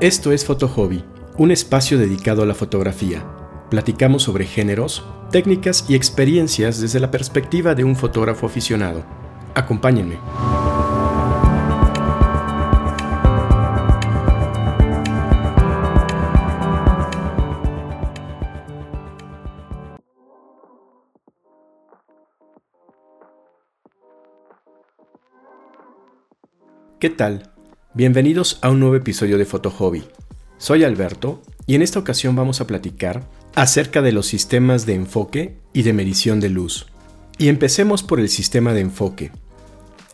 Esto 0.00 0.30
es 0.30 0.44
Foto 0.44 0.68
Hobby, 0.68 1.02
un 1.38 1.50
espacio 1.50 1.98
dedicado 1.98 2.44
a 2.44 2.46
la 2.46 2.54
fotografía. 2.54 3.24
Platicamos 3.68 4.22
sobre 4.22 4.46
géneros, 4.46 5.04
técnicas 5.32 5.86
y 5.88 5.96
experiencias 5.96 6.80
desde 6.80 7.00
la 7.00 7.10
perspectiva 7.10 7.74
de 7.74 7.82
un 7.82 7.96
fotógrafo 7.96 8.46
aficionado. 8.46 9.04
Acompáñenme. 9.56 10.18
¿Qué 27.00 27.10
tal? 27.10 27.57
Bienvenidos 27.98 28.60
a 28.62 28.70
un 28.70 28.78
nuevo 28.78 28.94
episodio 28.94 29.38
de 29.38 29.44
Foto 29.44 29.72
Hobby. 29.72 30.04
Soy 30.56 30.84
Alberto 30.84 31.42
y 31.66 31.74
en 31.74 31.82
esta 31.82 31.98
ocasión 31.98 32.36
vamos 32.36 32.60
a 32.60 32.66
platicar 32.68 33.28
acerca 33.56 34.02
de 34.02 34.12
los 34.12 34.28
sistemas 34.28 34.86
de 34.86 34.94
enfoque 34.94 35.56
y 35.72 35.82
de 35.82 35.92
medición 35.92 36.38
de 36.38 36.48
luz. 36.48 36.86
Y 37.38 37.48
empecemos 37.48 38.04
por 38.04 38.20
el 38.20 38.28
sistema 38.28 38.72
de 38.72 38.82
enfoque. 38.82 39.32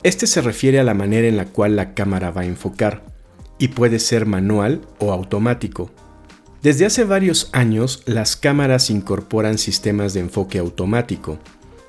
Este 0.03 0.27
se 0.27 0.41
refiere 0.41 0.81
a 0.81 0.83
la 0.83 0.95
manera 0.95 1.29
en 1.29 1.37
la 1.37 1.45
cual 1.45 1.77
la 1.77 1.93
cámara 1.93 2.31
va 2.31 2.41
a 2.41 2.47
enfocar 2.47 3.05
y 3.59 3.69
puede 3.69 3.99
ser 3.99 4.25
manual 4.25 4.81
o 4.99 5.13
automático. 5.13 5.91
Desde 6.63 6.87
hace 6.87 7.05
varios 7.05 7.51
años 7.53 8.03
las 8.07 8.35
cámaras 8.35 8.89
incorporan 8.89 9.59
sistemas 9.59 10.15
de 10.15 10.21
enfoque 10.21 10.59
automático, 10.59 11.39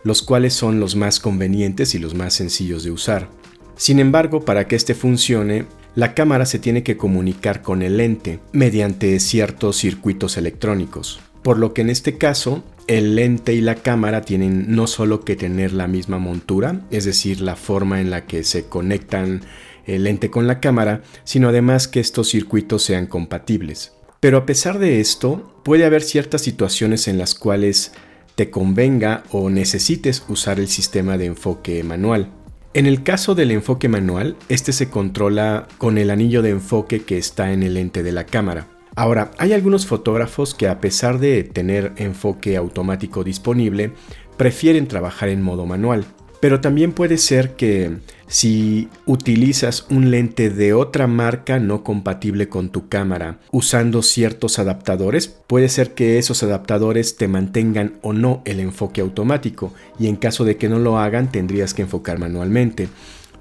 los 0.04 0.24
cuales 0.24 0.54
son 0.54 0.82
los 0.82 0.98
más 0.98 1.22
convenientes 1.22 1.96
y 1.96 2.00
los 2.00 2.16
más 2.16 2.34
sencillos 2.34 2.84
de 2.84 2.92
usar. 2.92 3.30
Sin 3.78 4.00
embargo, 4.00 4.44
para 4.44 4.68
que 4.68 4.76
este 4.76 4.94
funcione, 4.94 5.66
la 5.96 6.14
cámara 6.14 6.46
se 6.46 6.60
tiene 6.60 6.84
que 6.84 6.98
comunicar 6.98 7.62
con 7.62 7.82
el 7.82 7.98
lente 7.98 8.40
mediante 8.52 9.20
ciertos 9.20 9.78
circuitos 9.78 10.38
electrónicos. 10.38 11.22
Por 11.42 11.58
lo 11.58 11.74
que 11.74 11.82
en 11.82 11.90
este 11.90 12.18
caso, 12.18 12.64
el 12.88 13.16
lente 13.16 13.54
y 13.54 13.62
la 13.62 13.76
cámara 13.76 14.22
tienen 14.22 14.76
no 14.76 14.88
solo 14.88 15.22
que 15.22 15.36
tener 15.36 15.72
la 15.72 15.88
misma 15.88 16.20
montura, 16.20 16.82
es 16.92 17.06
decir, 17.06 17.40
la 17.40 17.56
forma 17.56 18.02
en 18.02 18.10
la 18.10 18.26
que 18.26 18.44
se 18.44 18.66
conectan 18.66 19.42
el 19.86 20.04
lente 20.04 20.30
con 20.30 20.48
la 20.48 20.60
cámara, 20.60 21.02
sino 21.24 21.50
además 21.50 21.88
que 21.88 22.00
estos 22.00 22.30
circuitos 22.30 22.84
sean 22.84 23.08
compatibles. 23.08 23.94
Pero 24.20 24.38
a 24.38 24.46
pesar 24.46 24.80
de 24.80 25.00
esto, 25.00 25.62
puede 25.64 25.86
haber 25.86 26.02
ciertas 26.02 26.42
situaciones 26.42 27.08
en 27.08 27.18
las 27.18 27.36
cuales 27.36 27.92
te 28.36 28.50
convenga 28.50 29.24
o 29.32 29.50
necesites 29.50 30.24
usar 30.28 30.60
el 30.60 30.68
sistema 30.68 31.18
de 31.18 31.28
enfoque 31.28 31.84
manual. 31.84 32.32
En 32.76 32.88
el 32.88 33.04
caso 33.04 33.36
del 33.36 33.52
enfoque 33.52 33.88
manual, 33.88 34.36
este 34.50 34.74
se 34.74 34.90
controla 34.90 35.66
con 35.78 35.98
el 35.98 36.10
anillo 36.10 36.42
de 36.42 36.50
enfoque 36.50 37.04
que 37.04 37.18
está 37.18 37.54
en 37.54 37.64
el 37.64 37.76
lente 37.76 38.04
de 38.04 38.12
la 38.12 38.26
cámara. 38.26 38.68
Ahora, 38.98 39.32
hay 39.38 39.54
algunos 39.54 39.86
fotógrafos 39.86 40.54
que 40.54 40.68
a 40.68 40.82
pesar 40.82 41.20
de 41.20 41.46
tener 41.46 41.94
enfoque 41.96 42.58
automático 42.58 43.24
disponible, 43.24 43.94
prefieren 44.36 44.90
trabajar 44.90 45.30
en 45.30 45.42
modo 45.42 45.66
manual. 45.66 46.04
Pero 46.42 46.60
también 46.60 46.92
puede 46.92 47.18
ser 47.18 47.56
que 47.56 48.00
si 48.28 48.90
utilizas 49.06 49.86
un 49.90 50.12
lente 50.12 50.50
de 50.50 50.74
otra 50.74 51.08
marca 51.08 51.60
no 51.60 51.84
compatible 51.84 52.50
con 52.50 52.70
tu 52.70 52.90
cámara 52.90 53.40
usando 53.52 54.02
ciertos 54.02 54.60
adaptadores, 54.60 55.28
puede 55.28 55.70
ser 55.70 55.94
que 55.94 56.18
esos 56.18 56.42
adaptadores 56.44 57.18
te 57.18 57.28
mantengan 57.28 57.94
o 58.02 58.14
no 58.14 58.42
el 58.46 58.60
enfoque 58.60 59.02
automático 59.02 59.74
y 60.00 60.08
en 60.08 60.16
caso 60.16 60.44
de 60.46 60.58
que 60.58 60.70
no 60.70 60.80
lo 60.80 60.98
hagan 60.98 61.32
tendrías 61.32 61.74
que 61.74 61.84
enfocar 61.84 62.18
manualmente. 62.20 62.90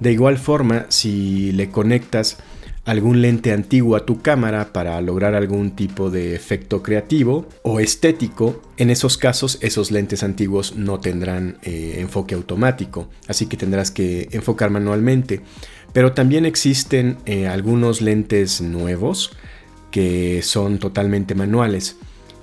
De 0.00 0.12
igual 0.12 0.38
forma, 0.38 0.86
si 0.88 1.52
le 1.52 1.70
conectas 1.70 2.38
algún 2.84 3.22
lente 3.22 3.52
antiguo 3.52 3.96
a 3.96 4.04
tu 4.04 4.20
cámara 4.20 4.72
para 4.72 5.00
lograr 5.00 5.34
algún 5.34 5.70
tipo 5.70 6.10
de 6.10 6.34
efecto 6.34 6.82
creativo 6.82 7.46
o 7.62 7.80
estético, 7.80 8.62
en 8.76 8.90
esos 8.90 9.16
casos 9.16 9.58
esos 9.62 9.90
lentes 9.90 10.22
antiguos 10.22 10.76
no 10.76 11.00
tendrán 11.00 11.58
eh, 11.62 11.96
enfoque 11.98 12.34
automático, 12.34 13.08
así 13.26 13.46
que 13.46 13.56
tendrás 13.56 13.90
que 13.90 14.28
enfocar 14.32 14.70
manualmente. 14.70 15.40
Pero 15.92 16.12
también 16.12 16.44
existen 16.44 17.18
eh, 17.24 17.46
algunos 17.46 18.00
lentes 18.00 18.60
nuevos 18.60 19.30
que 19.90 20.42
son 20.42 20.78
totalmente 20.78 21.34
manuales. 21.34 21.96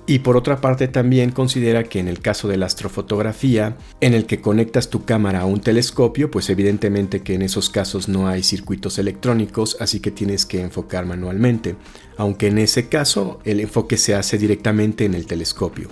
Y 0.06 0.18
por 0.18 0.36
otra 0.36 0.60
parte 0.60 0.88
también 0.88 1.30
considera 1.30 1.84
que 1.84 2.00
en 2.00 2.08
el 2.08 2.18
caso 2.18 2.48
de 2.48 2.56
la 2.56 2.66
astrofotografía, 2.66 3.76
en 4.00 4.14
el 4.14 4.26
que 4.26 4.40
conectas 4.40 4.90
tu 4.90 5.04
cámara 5.04 5.42
a 5.42 5.46
un 5.46 5.60
telescopio, 5.60 6.30
pues 6.30 6.50
evidentemente 6.50 7.22
que 7.22 7.34
en 7.34 7.42
esos 7.42 7.70
casos 7.70 8.08
no 8.08 8.26
hay 8.26 8.42
circuitos 8.42 8.98
electrónicos, 8.98 9.76
así 9.78 10.00
que 10.00 10.10
tienes 10.10 10.44
que 10.44 10.60
enfocar 10.60 11.06
manualmente, 11.06 11.76
aunque 12.16 12.48
en 12.48 12.58
ese 12.58 12.88
caso 12.88 13.38
el 13.44 13.60
enfoque 13.60 13.96
se 13.96 14.14
hace 14.14 14.38
directamente 14.38 15.04
en 15.04 15.14
el 15.14 15.26
telescopio. 15.26 15.88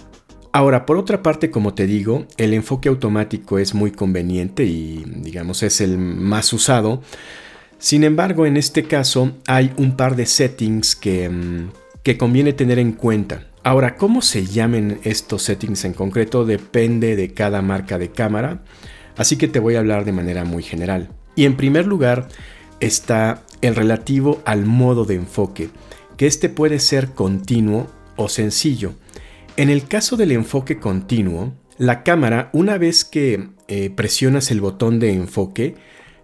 Ahora, 0.52 0.84
por 0.84 0.96
otra 0.96 1.22
parte, 1.22 1.52
como 1.52 1.74
te 1.74 1.86
digo, 1.86 2.26
el 2.36 2.54
enfoque 2.54 2.88
automático 2.88 3.60
es 3.60 3.74
muy 3.74 3.92
conveniente 3.92 4.64
y 4.64 5.04
digamos 5.06 5.62
es 5.62 5.80
el 5.80 5.96
más 5.96 6.52
usado. 6.52 7.02
Sin 7.78 8.02
embargo, 8.02 8.44
en 8.44 8.56
este 8.56 8.82
caso 8.82 9.36
hay 9.46 9.72
un 9.76 9.96
par 9.96 10.16
de 10.16 10.26
settings 10.26 10.96
que, 10.96 11.28
mm, 11.28 11.70
que 12.02 12.18
conviene 12.18 12.52
tener 12.52 12.80
en 12.80 12.92
cuenta. 12.92 13.49
Ahora, 13.62 13.96
cómo 13.96 14.22
se 14.22 14.46
llamen 14.46 15.00
estos 15.04 15.42
settings 15.42 15.84
en 15.84 15.92
concreto 15.92 16.46
depende 16.46 17.14
de 17.14 17.34
cada 17.34 17.60
marca 17.60 17.98
de 17.98 18.10
cámara, 18.10 18.62
así 19.18 19.36
que 19.36 19.48
te 19.48 19.58
voy 19.58 19.74
a 19.74 19.80
hablar 19.80 20.06
de 20.06 20.12
manera 20.12 20.44
muy 20.44 20.62
general. 20.62 21.10
Y 21.36 21.44
en 21.44 21.56
primer 21.56 21.86
lugar 21.86 22.28
está 22.80 23.42
el 23.60 23.76
relativo 23.76 24.40
al 24.46 24.64
modo 24.64 25.04
de 25.04 25.16
enfoque, 25.16 25.68
que 26.16 26.26
este 26.26 26.48
puede 26.48 26.78
ser 26.78 27.10
continuo 27.10 27.86
o 28.16 28.30
sencillo. 28.30 28.94
En 29.58 29.68
el 29.68 29.86
caso 29.86 30.16
del 30.16 30.32
enfoque 30.32 30.78
continuo, 30.78 31.52
la 31.76 32.02
cámara, 32.02 32.48
una 32.54 32.78
vez 32.78 33.04
que 33.04 33.50
eh, 33.68 33.90
presionas 33.90 34.50
el 34.50 34.62
botón 34.62 34.98
de 34.98 35.12
enfoque, 35.12 35.74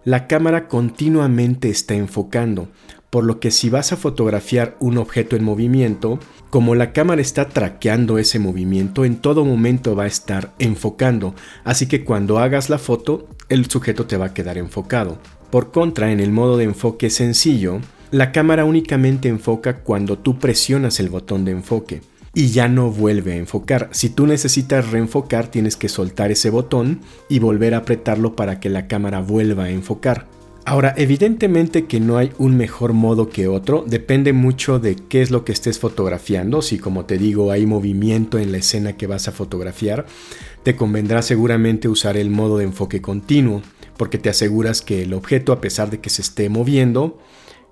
la 0.03 0.27
cámara 0.27 0.67
continuamente 0.67 1.69
está 1.69 1.93
enfocando, 1.93 2.69
por 3.09 3.23
lo 3.23 3.39
que 3.39 3.51
si 3.51 3.69
vas 3.69 3.91
a 3.93 3.97
fotografiar 3.97 4.75
un 4.79 4.97
objeto 4.97 5.35
en 5.35 5.43
movimiento, 5.43 6.19
como 6.49 6.75
la 6.75 6.93
cámara 6.93 7.21
está 7.21 7.49
traqueando 7.49 8.17
ese 8.17 8.39
movimiento, 8.39 9.05
en 9.05 9.17
todo 9.17 9.45
momento 9.45 9.95
va 9.95 10.03
a 10.03 10.07
estar 10.07 10.53
enfocando, 10.59 11.33
así 11.63 11.87
que 11.87 12.03
cuando 12.03 12.39
hagas 12.39 12.69
la 12.69 12.77
foto, 12.77 13.27
el 13.49 13.69
sujeto 13.69 14.05
te 14.05 14.17
va 14.17 14.27
a 14.27 14.33
quedar 14.33 14.57
enfocado. 14.57 15.19
Por 15.49 15.71
contra, 15.71 16.11
en 16.11 16.19
el 16.19 16.31
modo 16.31 16.57
de 16.57 16.65
enfoque 16.65 17.09
sencillo, 17.09 17.79
la 18.11 18.31
cámara 18.31 18.65
únicamente 18.65 19.29
enfoca 19.29 19.79
cuando 19.79 20.17
tú 20.17 20.39
presionas 20.39 20.99
el 20.99 21.09
botón 21.09 21.45
de 21.45 21.51
enfoque 21.51 22.01
y 22.33 22.49
ya 22.51 22.67
no 22.67 22.91
vuelve 22.91 23.33
a 23.33 23.37
enfocar. 23.37 23.89
Si 23.91 24.09
tú 24.09 24.27
necesitas 24.27 24.91
reenfocar, 24.91 25.47
tienes 25.47 25.75
que 25.75 25.89
soltar 25.89 26.31
ese 26.31 26.49
botón 26.49 27.01
y 27.29 27.39
volver 27.39 27.73
a 27.73 27.79
apretarlo 27.79 28.35
para 28.35 28.59
que 28.59 28.69
la 28.69 28.87
cámara 28.87 29.21
vuelva 29.21 29.65
a 29.65 29.69
enfocar. 29.71 30.27
Ahora, 30.69 30.93
evidentemente 30.97 31.85
que 31.85 32.01
no 32.01 32.17
hay 32.17 32.33
un 32.37 32.57
mejor 32.57 32.91
modo 32.91 33.29
que 33.29 33.47
otro, 33.47 33.85
depende 33.87 34.33
mucho 34.33 34.79
de 34.79 34.97
qué 34.97 35.21
es 35.21 35.31
lo 35.31 35.45
que 35.45 35.53
estés 35.53 35.79
fotografiando, 35.79 36.61
si 36.61 36.77
como 36.77 37.05
te 37.05 37.17
digo 37.17 37.53
hay 37.53 37.65
movimiento 37.65 38.37
en 38.37 38.51
la 38.51 38.57
escena 38.57 38.97
que 38.97 39.07
vas 39.07 39.29
a 39.29 39.31
fotografiar, 39.31 40.05
te 40.63 40.75
convendrá 40.75 41.21
seguramente 41.21 41.87
usar 41.87 42.17
el 42.17 42.29
modo 42.29 42.57
de 42.57 42.65
enfoque 42.65 43.01
continuo, 43.01 43.61
porque 43.95 44.17
te 44.17 44.27
aseguras 44.27 44.81
que 44.81 45.03
el 45.03 45.13
objeto, 45.13 45.53
a 45.53 45.61
pesar 45.61 45.89
de 45.89 46.01
que 46.01 46.09
se 46.09 46.21
esté 46.21 46.49
moviendo, 46.49 47.17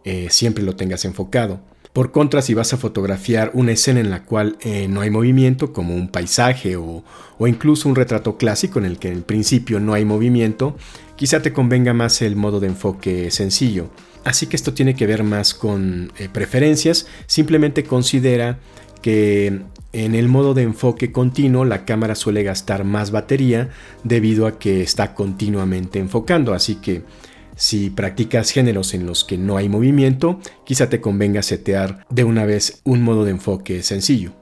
eh, 0.05 0.27
siempre 0.29 0.63
lo 0.63 0.77
tengas 0.77 1.03
enfocado. 1.03 1.59
Por 1.95 2.11
contra, 2.11 2.41
si 2.41 2.53
vas 2.53 2.73
a 2.73 2.77
fotografiar 2.77 3.51
una 3.53 3.71
escena 3.71 4.01
en 4.01 4.09
la 4.09 4.25
cual 4.25 4.57
eh, 4.59 4.89
no 4.89 4.99
hay 4.99 5.09
movimiento, 5.09 5.71
como 5.71 5.95
un 5.95 6.09
paisaje 6.09 6.75
o, 6.75 7.05
incluso 7.39 7.87
un 7.87 7.95
retrato 7.95 8.35
clásico 8.35 8.79
en 8.79 8.85
el 8.85 8.99
que 8.99 9.13
en 9.13 9.23
principio 9.23 9.79
no 9.79 9.93
hay 9.93 10.03
movimiento, 10.03 10.75
quizá 11.15 11.41
te 11.41 11.53
convenga 11.53 11.93
más 11.93 12.21
el 12.21 12.35
modo 12.35 12.59
de 12.59 12.67
enfoque 12.67 13.31
sencillo. 13.31 13.89
Así 14.23 14.47
que 14.47 14.55
esto 14.55 14.73
tiene 14.73 14.95
que 14.95 15.05
ver 15.05 15.23
más 15.23 15.53
con 15.53 16.11
eh, 16.17 16.29
preferencias, 16.31 17.07
simplemente 17.27 17.83
considera 17.83 18.59
que 19.01 19.61
en 19.93 20.15
el 20.15 20.27
modo 20.27 20.53
de 20.53 20.63
enfoque 20.63 21.11
continuo 21.11 21.63
la 21.63 21.85
cámara 21.85 22.15
suele 22.15 22.43
gastar 22.43 22.83
más 22.83 23.11
batería 23.11 23.69
debido 24.03 24.47
a 24.47 24.57
que 24.57 24.81
está 24.81 25.13
continuamente 25.13 25.99
enfocando, 25.99 26.53
así 26.53 26.75
que 26.75 27.03
si 27.55 27.89
practicas 27.89 28.51
géneros 28.51 28.93
en 28.93 29.05
los 29.05 29.23
que 29.23 29.37
no 29.37 29.57
hay 29.57 29.69
movimiento, 29.69 30.39
quizá 30.65 30.89
te 30.89 30.99
convenga 30.99 31.41
setear 31.41 32.05
de 32.09 32.23
una 32.23 32.45
vez 32.45 32.81
un 32.83 33.03
modo 33.03 33.23
de 33.23 33.31
enfoque 33.31 33.83
sencillo. 33.83 34.33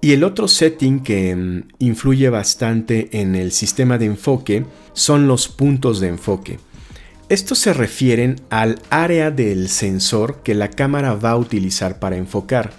Y 0.00 0.12
el 0.12 0.22
otro 0.22 0.46
setting 0.46 1.00
que 1.00 1.34
mm, 1.34 1.62
influye 1.80 2.30
bastante 2.30 3.08
en 3.20 3.34
el 3.34 3.50
sistema 3.52 3.98
de 3.98 4.06
enfoque 4.06 4.64
son 4.92 5.26
los 5.26 5.48
puntos 5.48 6.00
de 6.00 6.08
enfoque. 6.08 6.60
Estos 7.28 7.58
se 7.58 7.74
refieren 7.74 8.36
al 8.48 8.80
área 8.90 9.30
del 9.30 9.68
sensor 9.68 10.42
que 10.42 10.54
la 10.54 10.70
cámara 10.70 11.14
va 11.14 11.32
a 11.32 11.36
utilizar 11.36 11.98
para 11.98 12.16
enfocar, 12.16 12.72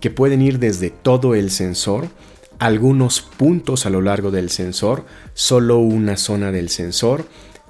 que 0.00 0.10
pueden 0.10 0.42
ir 0.42 0.58
desde 0.58 0.90
todo 0.90 1.34
el 1.34 1.50
sensor, 1.50 2.08
algunos 2.58 3.20
puntos 3.20 3.86
a 3.86 3.90
lo 3.90 4.00
largo 4.00 4.30
del 4.30 4.50
sensor, 4.50 5.04
solo 5.34 5.78
una 5.78 6.16
zona 6.16 6.50
del 6.50 6.68
sensor, 6.68 7.26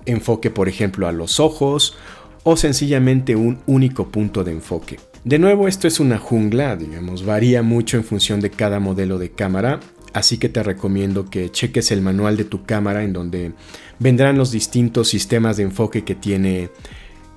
enfoque 0.07 0.51
por 0.51 0.69
ejemplo 0.69 1.07
a 1.07 1.13
los 1.13 1.41
ojos 1.41 1.97
o 2.45 2.57
sencillamente 2.57 3.37
un 3.37 3.61
único 3.67 4.09
punto 4.09 4.45
de 4.45 4.53
enfoque. 4.53 4.99
De 5.25 5.39
nuevo, 5.39 5.69
esto 5.69 5.87
es 5.87 6.01
una 6.01 6.19
jungla, 6.19 6.75
digamos, 6.75 7.25
varía 7.25 7.63
mucho 7.63 7.97
en 7.97 8.03
función 8.03 8.41
de 8.41 8.51
cada 8.51 8.81
modelo 8.81 9.19
de 9.19 9.31
cámara, 9.31 9.79
así 10.13 10.37
que 10.37 10.49
te 10.49 10.65
recomiendo 10.65 11.31
que 11.31 11.49
cheques 11.49 11.93
el 11.93 12.03
manual 12.03 12.37
de 12.37 12.45
tu 12.45 12.65
cámara 12.65 13.05
en 13.05 13.13
donde 13.13 13.53
vendrán 14.01 14.37
los 14.37 14.51
distintos 14.51 15.09
sistemas 15.09 15.57
de 15.57 15.63
enfoque 15.63 16.03
que 16.03 16.17
tiene 16.17 16.71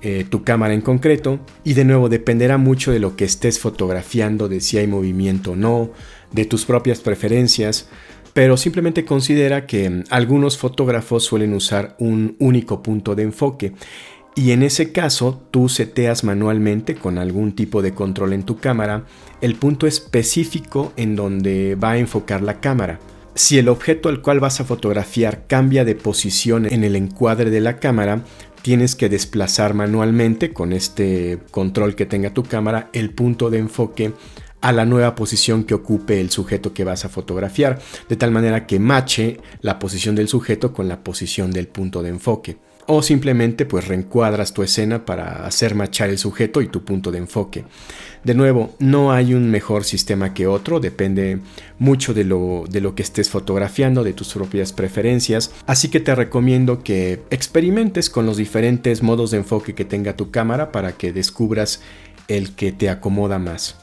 eh, 0.01 0.25
tu 0.27 0.43
cámara 0.43 0.73
en 0.73 0.81
concreto 0.81 1.39
y 1.63 1.73
de 1.73 1.85
nuevo 1.85 2.09
dependerá 2.09 2.57
mucho 2.57 2.91
de 2.91 2.99
lo 2.99 3.15
que 3.15 3.25
estés 3.25 3.59
fotografiando, 3.59 4.49
de 4.49 4.61
si 4.61 4.79
hay 4.79 4.87
movimiento 4.87 5.51
o 5.51 5.55
no, 5.55 5.91
de 6.31 6.45
tus 6.45 6.65
propias 6.65 7.01
preferencias, 7.01 7.87
pero 8.33 8.57
simplemente 8.57 9.05
considera 9.05 9.67
que 9.67 9.89
mm, 9.89 10.03
algunos 10.09 10.57
fotógrafos 10.57 11.23
suelen 11.23 11.53
usar 11.53 11.95
un 11.99 12.35
único 12.39 12.81
punto 12.81 13.13
de 13.13 13.23
enfoque 13.23 13.73
y 14.35 14.51
en 14.51 14.63
ese 14.63 14.91
caso 14.91 15.41
tú 15.49 15.69
seteas 15.69 16.23
manualmente 16.25 16.95
con 16.95 17.17
algún 17.17 17.55
tipo 17.55 17.81
de 17.81 17.93
control 17.93 18.33
en 18.33 18.43
tu 18.43 18.57
cámara 18.57 19.05
el 19.41 19.55
punto 19.55 19.87
específico 19.87 20.91
en 20.97 21.15
donde 21.15 21.75
va 21.75 21.91
a 21.91 21.97
enfocar 21.97 22.41
la 22.41 22.59
cámara. 22.59 22.99
Si 23.33 23.57
el 23.57 23.69
objeto 23.69 24.09
al 24.09 24.21
cual 24.21 24.39
vas 24.39 24.59
a 24.59 24.65
fotografiar 24.65 25.47
cambia 25.47 25.85
de 25.85 25.95
posición 25.95 26.65
en 26.65 26.83
el 26.83 26.95
encuadre 26.95 27.49
de 27.49 27.61
la 27.61 27.77
cámara, 27.79 28.23
tienes 28.61 28.95
que 28.95 29.09
desplazar 29.09 29.73
manualmente 29.73 30.51
con 30.51 30.73
este 30.73 31.39
control 31.51 31.95
que 31.95 32.05
tenga 32.05 32.33
tu 32.33 32.43
cámara 32.43 32.89
el 32.93 33.11
punto 33.11 33.49
de 33.49 33.59
enfoque 33.59 34.13
a 34.61 34.71
la 34.71 34.85
nueva 34.85 35.15
posición 35.15 35.63
que 35.63 35.75
ocupe 35.75 36.19
el 36.19 36.29
sujeto 36.29 36.73
que 36.73 36.83
vas 36.83 37.05
a 37.05 37.09
fotografiar, 37.09 37.79
de 38.09 38.15
tal 38.15 38.31
manera 38.31 38.65
que 38.65 38.79
mache 38.79 39.39
la 39.61 39.79
posición 39.79 40.15
del 40.15 40.27
sujeto 40.27 40.73
con 40.73 40.87
la 40.87 41.03
posición 41.03 41.51
del 41.51 41.67
punto 41.67 42.01
de 42.01 42.09
enfoque. 42.09 42.57
O 42.87 43.01
simplemente 43.01 43.65
pues 43.65 43.87
reencuadras 43.87 44.53
tu 44.53 44.61
escena 44.61 45.05
para 45.05 45.45
hacer 45.45 45.73
machar 45.73 46.09
el 46.09 46.19
sujeto 46.19 46.61
y 46.61 46.67
tu 46.67 46.83
punto 46.83 47.11
de 47.11 47.17
enfoque. 47.17 47.65
De 48.23 48.33
nuevo, 48.33 48.75
no 48.79 49.11
hay 49.11 49.33
un 49.33 49.49
mejor 49.49 49.83
sistema 49.83 50.33
que 50.33 50.47
otro, 50.47 50.79
depende 50.79 51.39
mucho 51.79 52.13
de 52.13 52.23
lo, 52.23 52.65
de 52.69 52.81
lo 52.81 52.95
que 52.95 53.03
estés 53.03 53.29
fotografiando, 53.29 54.03
de 54.03 54.13
tus 54.13 54.33
propias 54.33 54.73
preferencias, 54.73 55.51
así 55.67 55.89
que 55.89 55.99
te 55.99 56.15
recomiendo 56.15 56.83
que 56.83 57.21
experimentes 57.29 58.09
con 58.09 58.25
los 58.25 58.37
diferentes 58.37 59.03
modos 59.03 59.31
de 59.31 59.37
enfoque 59.37 59.75
que 59.75 59.85
tenga 59.85 60.15
tu 60.15 60.31
cámara 60.31 60.71
para 60.71 60.93
que 60.93 61.13
descubras 61.13 61.81
el 62.27 62.55
que 62.55 62.71
te 62.71 62.89
acomoda 62.89 63.37
más. 63.39 63.77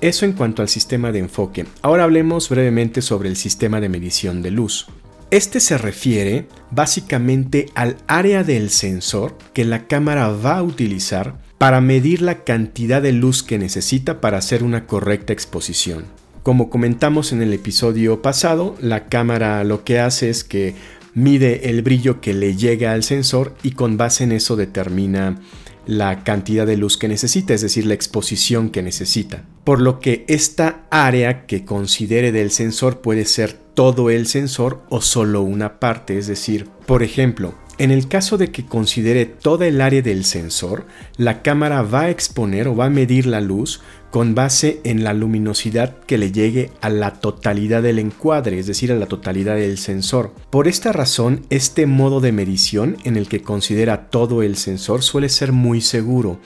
Eso 0.00 0.24
en 0.24 0.32
cuanto 0.32 0.62
al 0.62 0.68
sistema 0.68 1.10
de 1.10 1.20
enfoque. 1.20 1.64
Ahora 1.80 2.04
hablemos 2.04 2.48
brevemente 2.48 3.02
sobre 3.02 3.28
el 3.28 3.36
sistema 3.36 3.80
de 3.80 3.88
medición 3.88 4.42
de 4.42 4.50
luz. 4.50 4.88
Este 5.32 5.58
se 5.58 5.76
refiere 5.76 6.46
básicamente 6.70 7.66
al 7.74 7.96
área 8.06 8.44
del 8.44 8.70
sensor 8.70 9.36
que 9.52 9.64
la 9.64 9.88
cámara 9.88 10.28
va 10.28 10.58
a 10.58 10.62
utilizar 10.62 11.40
para 11.58 11.80
medir 11.80 12.22
la 12.22 12.44
cantidad 12.44 13.02
de 13.02 13.10
luz 13.10 13.42
que 13.42 13.58
necesita 13.58 14.20
para 14.20 14.38
hacer 14.38 14.62
una 14.62 14.86
correcta 14.86 15.32
exposición. 15.32 16.04
Como 16.44 16.70
comentamos 16.70 17.32
en 17.32 17.42
el 17.42 17.52
episodio 17.52 18.22
pasado, 18.22 18.76
la 18.80 19.06
cámara 19.06 19.64
lo 19.64 19.82
que 19.82 19.98
hace 19.98 20.30
es 20.30 20.44
que 20.44 20.76
mide 21.14 21.70
el 21.70 21.82
brillo 21.82 22.20
que 22.20 22.32
le 22.32 22.54
llega 22.54 22.92
al 22.92 23.02
sensor 23.02 23.56
y 23.64 23.72
con 23.72 23.96
base 23.96 24.22
en 24.22 24.30
eso 24.30 24.54
determina 24.54 25.40
la 25.86 26.22
cantidad 26.22 26.68
de 26.68 26.76
luz 26.76 26.96
que 26.96 27.08
necesita, 27.08 27.52
es 27.52 27.62
decir, 27.62 27.84
la 27.84 27.94
exposición 27.94 28.70
que 28.70 28.82
necesita. 28.82 29.44
Por 29.66 29.80
lo 29.80 29.98
que 29.98 30.24
esta 30.28 30.86
área 30.90 31.44
que 31.44 31.64
considere 31.64 32.30
del 32.30 32.52
sensor 32.52 33.00
puede 33.00 33.24
ser 33.24 33.52
todo 33.52 34.10
el 34.10 34.28
sensor 34.28 34.84
o 34.90 35.00
solo 35.00 35.42
una 35.42 35.80
parte, 35.80 36.16
es 36.18 36.28
decir, 36.28 36.68
por 36.86 37.02
ejemplo, 37.02 37.52
en 37.76 37.90
el 37.90 38.06
caso 38.06 38.38
de 38.38 38.52
que 38.52 38.64
considere 38.64 39.26
toda 39.26 39.66
el 39.66 39.80
área 39.80 40.02
del 40.02 40.24
sensor, 40.24 40.86
la 41.16 41.42
cámara 41.42 41.82
va 41.82 42.02
a 42.02 42.10
exponer 42.10 42.68
o 42.68 42.76
va 42.76 42.84
a 42.84 42.90
medir 42.90 43.26
la 43.26 43.40
luz 43.40 43.82
con 44.12 44.36
base 44.36 44.80
en 44.84 45.02
la 45.02 45.12
luminosidad 45.12 45.98
que 46.06 46.16
le 46.16 46.30
llegue 46.30 46.70
a 46.80 46.88
la 46.88 47.14
totalidad 47.14 47.82
del 47.82 47.98
encuadre, 47.98 48.60
es 48.60 48.68
decir, 48.68 48.92
a 48.92 48.94
la 48.96 49.06
totalidad 49.06 49.56
del 49.56 49.78
sensor. 49.78 50.32
Por 50.48 50.68
esta 50.68 50.92
razón, 50.92 51.44
este 51.50 51.86
modo 51.86 52.20
de 52.20 52.30
medición 52.30 52.98
en 53.02 53.16
el 53.16 53.28
que 53.28 53.42
considera 53.42 54.10
todo 54.10 54.44
el 54.44 54.56
sensor 54.56 55.02
suele 55.02 55.28
ser 55.28 55.50
muy 55.50 55.80
seguro 55.80 56.38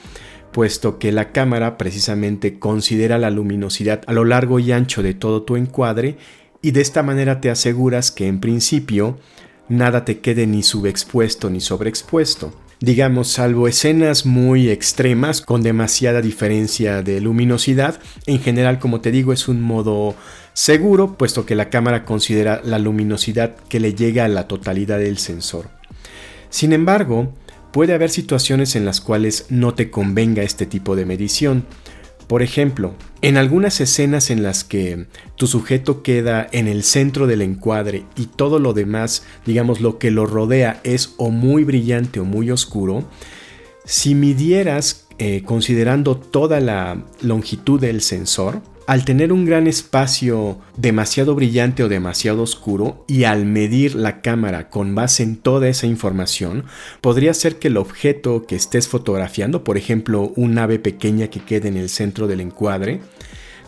puesto 0.51 0.99
que 0.99 1.11
la 1.11 1.31
cámara 1.31 1.77
precisamente 1.77 2.59
considera 2.59 3.17
la 3.17 3.29
luminosidad 3.29 4.01
a 4.07 4.13
lo 4.13 4.25
largo 4.25 4.59
y 4.59 4.71
ancho 4.71 5.03
de 5.03 5.13
todo 5.13 5.43
tu 5.43 5.55
encuadre 5.55 6.17
y 6.61 6.71
de 6.71 6.81
esta 6.81 7.03
manera 7.03 7.41
te 7.41 7.49
aseguras 7.49 8.11
que 8.11 8.27
en 8.27 8.39
principio 8.39 9.17
nada 9.69 10.05
te 10.05 10.19
quede 10.19 10.47
ni 10.47 10.63
subexpuesto 10.63 11.49
ni 11.49 11.61
sobreexpuesto 11.61 12.53
digamos, 12.81 13.27
salvo 13.27 13.67
escenas 13.67 14.25
muy 14.25 14.69
extremas 14.69 15.41
con 15.41 15.61
demasiada 15.61 16.19
diferencia 16.19 17.03
de 17.03 17.21
luminosidad. 17.21 17.99
En 18.25 18.39
general, 18.39 18.79
como 18.79 19.01
te 19.01 19.11
digo, 19.11 19.31
es 19.33 19.47
un 19.47 19.61
modo 19.61 20.15
seguro, 20.53 21.15
puesto 21.15 21.45
que 21.45 21.55
la 21.55 21.69
cámara 21.69 22.05
considera 22.05 22.59
la 22.65 22.79
luminosidad 22.79 23.55
que 23.69 23.79
le 23.79 23.93
llega 23.93 24.25
a 24.25 24.29
la 24.29 24.47
totalidad 24.47 24.97
del 24.97 25.19
sensor. 25.19 25.69
Sin 26.49 26.73
embargo, 26.73 27.33
puede 27.71 27.93
haber 27.93 28.09
situaciones 28.09 28.75
en 28.75 28.85
las 28.85 29.01
cuales 29.01 29.45
no 29.49 29.73
te 29.73 29.89
convenga 29.89 30.43
este 30.43 30.65
tipo 30.65 30.95
de 30.95 31.05
medición. 31.05 31.65
Por 32.27 32.41
ejemplo, 32.41 32.93
en 33.21 33.35
algunas 33.35 33.81
escenas 33.81 34.29
en 34.29 34.41
las 34.41 34.63
que 34.63 35.07
tu 35.35 35.47
sujeto 35.47 36.01
queda 36.01 36.47
en 36.51 36.67
el 36.67 36.83
centro 36.83 37.27
del 37.27 37.41
encuadre 37.41 38.05
y 38.15 38.27
todo 38.27 38.59
lo 38.59 38.73
demás, 38.73 39.23
digamos 39.45 39.81
lo 39.81 39.97
que 39.99 40.11
lo 40.11 40.25
rodea, 40.25 40.79
es 40.83 41.13
o 41.17 41.29
muy 41.29 41.63
brillante 41.63 42.19
o 42.19 42.25
muy 42.25 42.49
oscuro, 42.49 43.05
si 43.83 44.15
midieras 44.15 45.07
eh, 45.17 45.43
considerando 45.43 46.15
toda 46.15 46.59
la 46.61 47.03
longitud 47.21 47.79
del 47.79 48.01
sensor, 48.01 48.61
al 48.91 49.05
tener 49.05 49.31
un 49.31 49.45
gran 49.45 49.67
espacio 49.67 50.59
demasiado 50.75 51.33
brillante 51.33 51.81
o 51.81 51.87
demasiado 51.87 52.41
oscuro 52.41 53.05
y 53.07 53.23
al 53.23 53.45
medir 53.45 53.95
la 53.95 54.19
cámara 54.19 54.69
con 54.69 54.95
base 54.95 55.23
en 55.23 55.37
toda 55.37 55.69
esa 55.69 55.87
información, 55.87 56.65
podría 56.99 57.33
ser 57.33 57.55
que 57.55 57.69
el 57.69 57.77
objeto 57.77 58.45
que 58.45 58.57
estés 58.57 58.89
fotografiando, 58.89 59.63
por 59.63 59.77
ejemplo 59.77 60.33
un 60.35 60.57
ave 60.57 60.77
pequeña 60.77 61.29
que 61.29 61.39
quede 61.39 61.69
en 61.69 61.77
el 61.77 61.87
centro 61.87 62.27
del 62.27 62.41
encuadre, 62.41 62.99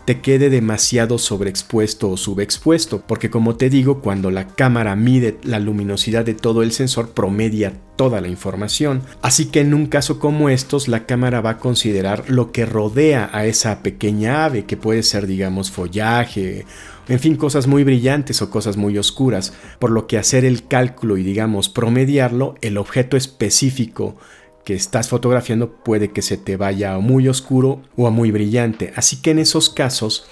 te 0.06 0.20
quede 0.22 0.50
demasiado 0.50 1.18
sobreexpuesto 1.18 2.10
o 2.10 2.18
subexpuesto, 2.18 3.02
porque 3.08 3.30
como 3.30 3.56
te 3.56 3.70
digo, 3.70 4.02
cuando 4.02 4.32
la 4.32 4.48
cámara 4.48 4.96
mide 4.96 5.38
la 5.44 5.60
luminosidad 5.60 6.26
de 6.26 6.34
todo 6.34 6.62
el 6.64 6.72
sensor, 6.72 7.12
promedia 7.12 7.74
toda 7.96 8.20
la 8.20 8.28
información. 8.28 9.04
Así 9.22 9.46
que 9.46 9.62
en 9.62 9.74
un 9.74 9.86
caso 9.86 10.20
como 10.20 10.50
estos, 10.50 10.88
la 10.88 11.06
cámara 11.06 11.42
va 11.42 11.52
a 11.52 11.57
considerar 11.60 12.30
lo 12.30 12.52
que 12.52 12.66
rodea 12.66 13.30
a 13.31 13.45
esa 13.45 13.81
pequeña 13.81 14.45
ave, 14.45 14.66
que 14.66 14.78
puede 14.78 15.04
ser, 15.04 15.28
digamos, 15.28 15.72
follaje, 15.72 16.66
en 17.07 17.19
fin, 17.19 17.36
cosas 17.36 17.68
muy 17.68 17.83
brillantes 17.83 18.42
o 18.42 18.50
cosas 18.50 18.78
muy 18.78 18.98
oscuras, 18.98 19.54
por 19.80 19.92
lo 19.92 20.07
que 20.07 20.18
hacer 20.18 20.45
el 20.45 20.68
cálculo 20.68 21.18
y, 21.18 21.24
digamos, 21.24 21.69
promediarlo, 21.69 22.56
el 22.62 22.78
objeto 22.78 23.18
específico 23.18 24.16
que 24.64 24.74
estás 24.74 25.10
fotografiando 25.10 25.72
puede 25.72 26.12
que 26.12 26.22
se 26.22 26.38
te 26.38 26.58
vaya 26.58 26.94
a 26.94 27.00
muy 27.00 27.28
oscuro 27.28 27.82
o 27.96 28.08
a 28.08 28.12
muy 28.12 28.32
brillante. 28.32 28.94
Así 28.96 29.18
que 29.18 29.32
en 29.32 29.40
esos 29.40 29.70
casos 29.70 30.26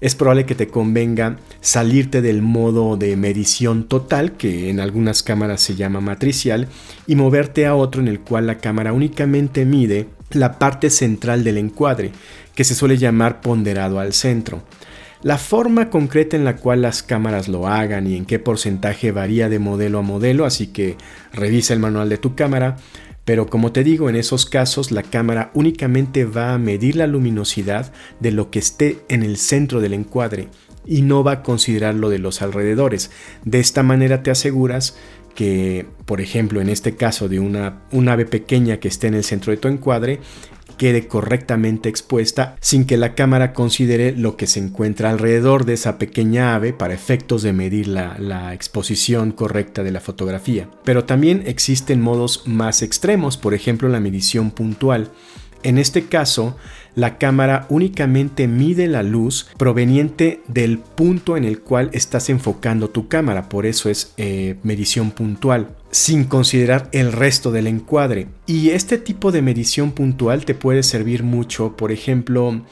es 0.00 0.14
probable 0.14 0.44
que 0.44 0.54
te 0.54 0.68
convenga 0.68 1.38
salirte 1.60 2.20
del 2.20 2.42
modo 2.42 2.96
de 2.96 3.16
medición 3.16 3.84
total, 3.84 4.32
que 4.32 4.68
en 4.68 4.80
algunas 4.80 5.22
cámaras 5.22 5.62
se 5.62 5.76
llama 5.76 6.00
matricial, 6.00 6.68
y 7.06 7.16
moverte 7.16 7.66
a 7.66 7.74
otro 7.74 8.02
en 8.02 8.08
el 8.08 8.20
cual 8.20 8.46
la 8.46 8.58
cámara 8.58 8.92
únicamente 8.92 9.64
mide 9.64 10.08
la 10.30 10.58
parte 10.58 10.90
central 10.90 11.44
del 11.44 11.58
encuadre, 11.58 12.12
que 12.54 12.64
se 12.64 12.74
suele 12.74 12.98
llamar 12.98 13.40
ponderado 13.40 13.98
al 13.98 14.12
centro. 14.12 14.62
La 15.22 15.38
forma 15.38 15.88
concreta 15.88 16.36
en 16.36 16.44
la 16.44 16.56
cual 16.56 16.82
las 16.82 17.02
cámaras 17.02 17.48
lo 17.48 17.66
hagan 17.66 18.06
y 18.06 18.14
en 18.14 18.26
qué 18.26 18.38
porcentaje 18.38 19.10
varía 19.10 19.48
de 19.48 19.58
modelo 19.58 20.00
a 20.00 20.02
modelo, 20.02 20.44
así 20.44 20.66
que 20.66 20.98
revisa 21.32 21.72
el 21.72 21.80
manual 21.80 22.10
de 22.10 22.18
tu 22.18 22.34
cámara, 22.34 22.76
pero 23.24 23.46
como 23.46 23.72
te 23.72 23.84
digo, 23.84 24.08
en 24.08 24.16
esos 24.16 24.46
casos 24.46 24.90
la 24.90 25.02
cámara 25.02 25.50
únicamente 25.54 26.24
va 26.24 26.54
a 26.54 26.58
medir 26.58 26.96
la 26.96 27.06
luminosidad 27.06 27.92
de 28.20 28.32
lo 28.32 28.50
que 28.50 28.58
esté 28.58 28.98
en 29.08 29.22
el 29.22 29.36
centro 29.36 29.80
del 29.80 29.94
encuadre 29.94 30.48
y 30.86 31.02
no 31.02 31.24
va 31.24 31.32
a 31.32 31.42
considerar 31.42 31.94
lo 31.94 32.10
de 32.10 32.18
los 32.18 32.42
alrededores. 32.42 33.10
De 33.44 33.60
esta 33.60 33.82
manera 33.82 34.22
te 34.22 34.30
aseguras 34.30 34.96
que, 35.34 35.86
por 36.04 36.20
ejemplo, 36.20 36.60
en 36.60 36.68
este 36.68 36.96
caso 36.96 37.28
de 37.28 37.40
una, 37.40 37.82
un 37.90 38.08
ave 38.08 38.26
pequeña 38.26 38.78
que 38.78 38.88
esté 38.88 39.08
en 39.08 39.14
el 39.14 39.24
centro 39.24 39.50
de 39.50 39.56
tu 39.56 39.68
encuadre, 39.68 40.20
quede 40.76 41.06
correctamente 41.06 41.88
expuesta 41.88 42.56
sin 42.60 42.84
que 42.86 42.96
la 42.96 43.14
cámara 43.14 43.52
considere 43.52 44.12
lo 44.12 44.36
que 44.36 44.46
se 44.46 44.60
encuentra 44.60 45.10
alrededor 45.10 45.64
de 45.64 45.74
esa 45.74 45.98
pequeña 45.98 46.54
ave 46.54 46.72
para 46.72 46.94
efectos 46.94 47.42
de 47.42 47.52
medir 47.52 47.88
la, 47.88 48.52
exposición 48.54 49.32
correcta 49.32 49.82
de 49.82 49.90
la 49.90 50.00
fotografía. 50.00 50.68
Pero 50.84 51.04
también 51.04 51.42
existen 51.46 52.00
modos 52.00 52.42
más 52.46 52.82
extremos, 52.82 53.36
por 53.36 53.54
ejemplo 53.54 53.88
la 53.88 54.00
medición 54.00 54.50
puntual. 54.50 55.10
En 55.62 55.78
este 55.78 56.04
caso, 56.04 56.56
la 56.94 57.16
cámara 57.18 57.66
únicamente 57.70 58.46
mide 58.46 58.86
la 58.86 59.02
luz 59.02 59.48
proveniente 59.56 60.42
del 60.46 60.78
punto 60.78 61.36
en 61.36 61.44
el 61.44 61.60
cual 61.60 61.90
estás 61.92 62.28
enfocando 62.28 62.90
tu 62.90 63.08
cámara, 63.08 63.48
por 63.48 63.66
eso 63.66 63.88
es 63.88 64.12
eh, 64.16 64.56
medición 64.62 65.10
puntual. 65.10 65.74
Sin 65.94 66.24
considerar 66.24 66.88
el 66.90 67.12
resto 67.12 67.52
del 67.52 67.68
encuadre. 67.68 68.26
Y 68.46 68.70
este 68.70 68.98
tipo 68.98 69.30
de 69.30 69.42
medición 69.42 69.92
puntual 69.92 70.44
te 70.44 70.56
puede 70.56 70.82
servir 70.82 71.22
mucho, 71.22 71.76
por 71.76 71.92
ejemplo, 71.92 72.62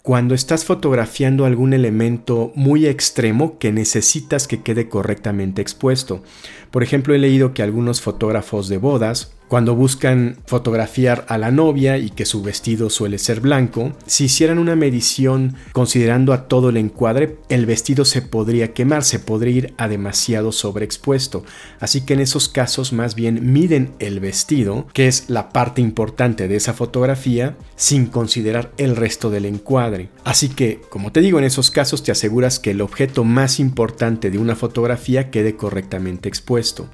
cuando 0.00 0.34
estás 0.34 0.64
fotografiando 0.64 1.44
algún 1.44 1.74
elemento 1.74 2.52
muy 2.54 2.86
extremo 2.86 3.58
que 3.58 3.70
necesitas 3.70 4.48
que 4.48 4.62
quede 4.62 4.88
correctamente 4.88 5.60
expuesto. 5.60 6.22
Por 6.70 6.82
ejemplo, 6.82 7.14
he 7.14 7.18
leído 7.18 7.52
que 7.52 7.62
algunos 7.62 8.00
fotógrafos 8.00 8.70
de 8.70 8.78
bodas 8.78 9.34
cuando 9.48 9.74
buscan 9.74 10.38
fotografiar 10.46 11.26
a 11.28 11.38
la 11.38 11.50
novia 11.50 11.98
y 11.98 12.10
que 12.10 12.24
su 12.24 12.42
vestido 12.42 12.90
suele 12.90 13.18
ser 13.18 13.40
blanco, 13.40 13.92
si 14.06 14.24
hicieran 14.24 14.58
una 14.58 14.76
medición 14.76 15.54
considerando 15.72 16.32
a 16.32 16.48
todo 16.48 16.70
el 16.70 16.76
encuadre, 16.76 17.38
el 17.48 17.66
vestido 17.66 18.04
se 18.04 18.22
podría 18.22 18.72
quemar, 18.72 19.04
se 19.04 19.18
podría 19.18 19.56
ir 19.56 19.74
a 19.76 19.88
demasiado 19.88 20.52
sobreexpuesto. 20.52 21.44
Así 21.80 22.00
que 22.02 22.14
en 22.14 22.20
esos 22.20 22.48
casos 22.48 22.92
más 22.92 23.14
bien 23.14 23.52
miden 23.52 23.92
el 23.98 24.20
vestido, 24.20 24.86
que 24.92 25.06
es 25.06 25.28
la 25.28 25.50
parte 25.50 25.80
importante 25.80 26.48
de 26.48 26.56
esa 26.56 26.72
fotografía, 26.72 27.56
sin 27.76 28.06
considerar 28.06 28.72
el 28.78 28.96
resto 28.96 29.30
del 29.30 29.44
encuadre. 29.44 30.08
Así 30.24 30.48
que, 30.48 30.80
como 30.88 31.12
te 31.12 31.20
digo, 31.20 31.38
en 31.38 31.44
esos 31.44 31.70
casos 31.70 32.02
te 32.02 32.12
aseguras 32.12 32.58
que 32.58 32.70
el 32.70 32.80
objeto 32.80 33.24
más 33.24 33.60
importante 33.60 34.30
de 34.30 34.38
una 34.38 34.56
fotografía 34.56 35.30
quede 35.30 35.56
correctamente 35.56 36.28
expuesto 36.28 36.88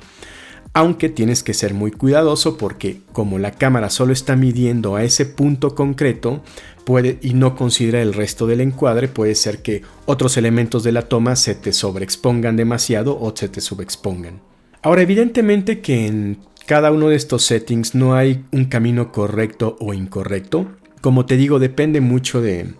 aunque 0.72 1.08
tienes 1.08 1.42
que 1.42 1.54
ser 1.54 1.74
muy 1.74 1.90
cuidadoso 1.90 2.56
porque 2.56 3.00
como 3.12 3.38
la 3.38 3.52
cámara 3.52 3.90
solo 3.90 4.12
está 4.12 4.36
midiendo 4.36 4.96
a 4.96 5.02
ese 5.02 5.26
punto 5.26 5.74
concreto 5.74 6.42
puede, 6.84 7.18
y 7.22 7.34
no 7.34 7.56
considera 7.56 8.02
el 8.02 8.14
resto 8.14 8.46
del 8.46 8.60
encuadre, 8.60 9.08
puede 9.08 9.34
ser 9.34 9.62
que 9.62 9.82
otros 10.06 10.36
elementos 10.36 10.84
de 10.84 10.92
la 10.92 11.02
toma 11.02 11.36
se 11.36 11.54
te 11.54 11.72
sobreexpongan 11.72 12.56
demasiado 12.56 13.18
o 13.20 13.34
se 13.36 13.48
te 13.48 13.60
subexpongan. 13.60 14.40
Ahora, 14.82 15.02
evidentemente 15.02 15.80
que 15.80 16.06
en 16.06 16.38
cada 16.66 16.92
uno 16.92 17.08
de 17.08 17.16
estos 17.16 17.44
settings 17.44 17.94
no 17.94 18.14
hay 18.14 18.44
un 18.52 18.66
camino 18.66 19.10
correcto 19.12 19.76
o 19.80 19.92
incorrecto. 19.92 20.68
Como 21.00 21.26
te 21.26 21.36
digo, 21.36 21.58
depende 21.58 22.00
mucho 22.00 22.40
de, 22.40 22.74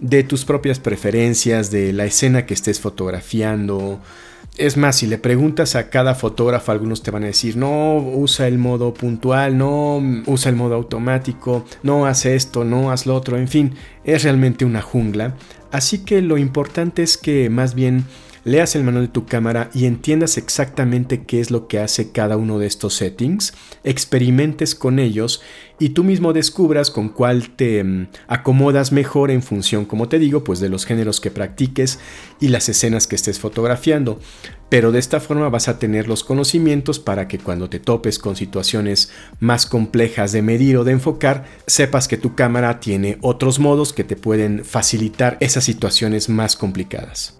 de 0.00 0.24
tus 0.24 0.44
propias 0.44 0.80
preferencias, 0.80 1.70
de 1.70 1.92
la 1.92 2.04
escena 2.04 2.46
que 2.46 2.54
estés 2.54 2.80
fotografiando, 2.80 4.00
es 4.58 4.76
más, 4.76 4.96
si 4.96 5.06
le 5.06 5.18
preguntas 5.18 5.76
a 5.76 5.88
cada 5.88 6.14
fotógrafo, 6.14 6.72
algunos 6.72 7.02
te 7.02 7.10
van 7.10 7.22
a 7.22 7.28
decir, 7.28 7.56
no 7.56 7.96
usa 7.96 8.48
el 8.48 8.58
modo 8.58 8.92
puntual, 8.92 9.56
no 9.56 10.02
usa 10.26 10.50
el 10.50 10.56
modo 10.56 10.74
automático, 10.74 11.64
no 11.82 12.06
hace 12.06 12.34
esto, 12.34 12.64
no 12.64 12.90
haz 12.90 13.06
lo 13.06 13.14
otro, 13.14 13.38
en 13.38 13.48
fin, 13.48 13.74
es 14.04 14.24
realmente 14.24 14.64
una 14.64 14.82
jungla. 14.82 15.36
Así 15.70 15.98
que 15.98 16.22
lo 16.22 16.38
importante 16.38 17.02
es 17.02 17.16
que 17.16 17.48
más 17.50 17.74
bien 17.74 18.04
leas 18.48 18.74
el 18.74 18.82
manual 18.82 19.06
de 19.06 19.12
tu 19.12 19.26
cámara 19.26 19.70
y 19.74 19.84
entiendas 19.84 20.38
exactamente 20.38 21.24
qué 21.24 21.40
es 21.40 21.50
lo 21.50 21.68
que 21.68 21.78
hace 21.78 22.12
cada 22.12 22.36
uno 22.36 22.58
de 22.58 22.66
estos 22.66 22.94
settings, 22.94 23.52
experimentes 23.84 24.74
con 24.74 24.98
ellos 24.98 25.42
y 25.78 25.90
tú 25.90 26.02
mismo 26.02 26.32
descubras 26.32 26.90
con 26.90 27.10
cuál 27.10 27.50
te 27.50 27.84
mm, 27.84 28.08
acomodas 28.26 28.90
mejor 28.90 29.30
en 29.30 29.42
función, 29.42 29.84
como 29.84 30.08
te 30.08 30.18
digo, 30.18 30.44
pues 30.44 30.60
de 30.60 30.68
los 30.68 30.86
géneros 30.86 31.20
que 31.20 31.30
practiques 31.30 31.98
y 32.40 32.48
las 32.48 32.68
escenas 32.68 33.06
que 33.06 33.16
estés 33.16 33.38
fotografiando. 33.38 34.18
Pero 34.70 34.92
de 34.92 34.98
esta 34.98 35.20
forma 35.20 35.48
vas 35.48 35.68
a 35.68 35.78
tener 35.78 36.08
los 36.08 36.24
conocimientos 36.24 36.98
para 36.98 37.28
que 37.28 37.38
cuando 37.38 37.70
te 37.70 37.80
topes 37.80 38.18
con 38.18 38.34
situaciones 38.34 39.10
más 39.40 39.66
complejas 39.66 40.32
de 40.32 40.42
medir 40.42 40.76
o 40.78 40.84
de 40.84 40.92
enfocar, 40.92 41.44
sepas 41.66 42.08
que 42.08 42.16
tu 42.16 42.34
cámara 42.34 42.80
tiene 42.80 43.18
otros 43.20 43.58
modos 43.58 43.92
que 43.92 44.04
te 44.04 44.16
pueden 44.16 44.64
facilitar 44.64 45.36
esas 45.40 45.64
situaciones 45.64 46.28
más 46.28 46.56
complicadas. 46.56 47.38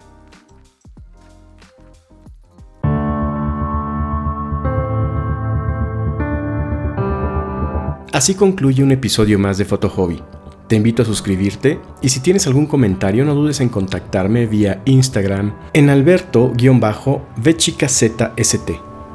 Así 8.19 8.35
concluye 8.35 8.83
un 8.83 8.91
episodio 8.91 9.39
más 9.39 9.57
de 9.57 9.63
Foto 9.63 9.87
Hobby. 9.87 10.21
Te 10.67 10.75
invito 10.75 11.03
a 11.03 11.05
suscribirte 11.05 11.79
y 12.01 12.09
si 12.09 12.19
tienes 12.19 12.47
algún 12.47 12.65
comentario 12.65 13.23
no 13.23 13.33
dudes 13.33 13.61
en 13.61 13.69
contactarme 13.69 14.45
vía 14.45 14.81
Instagram 14.83 15.53
en 15.71 15.89
alberto-vchicazst. 15.89 18.21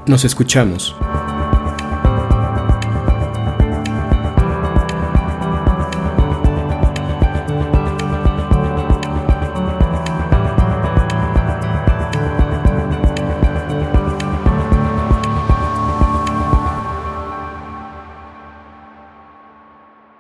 Nos 0.06 0.25
escuchamos. 0.25 0.96